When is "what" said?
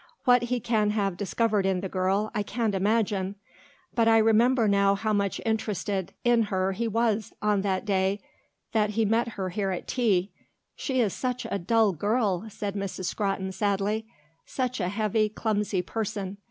0.23-0.45